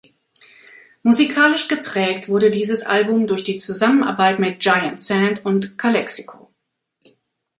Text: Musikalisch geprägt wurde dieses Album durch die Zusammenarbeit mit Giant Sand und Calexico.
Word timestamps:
Musikalisch 1.03 1.67
geprägt 1.67 2.27
wurde 2.27 2.49
dieses 2.49 2.81
Album 2.81 3.27
durch 3.27 3.43
die 3.43 3.57
Zusammenarbeit 3.57 4.39
mit 4.39 4.59
Giant 4.59 4.99
Sand 4.99 5.45
und 5.45 5.77
Calexico. 5.77 6.49